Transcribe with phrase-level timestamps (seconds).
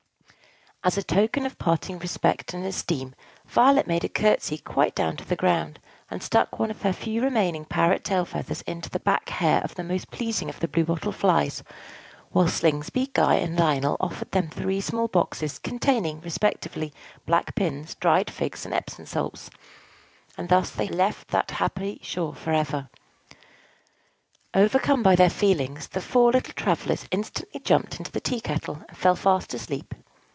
[0.83, 3.13] As a token of parting respect and esteem,
[3.45, 7.21] Violet made a courtesy quite down to the ground, and stuck one of her few
[7.21, 10.83] remaining parrot tail feathers into the back hair of the most pleasing of the Blue
[10.83, 11.61] Bottle Flies;
[12.31, 16.91] while Slingsby, Guy, and Lionel offered them three small boxes, containing, respectively,
[17.27, 19.51] black pins, dried figs, and Epsom salts;
[20.35, 22.89] and thus they left that happy shore forever.
[24.55, 28.97] Overcome by their feelings, the four little travellers instantly jumped into the tea kettle, and
[28.97, 29.93] fell fast asleep.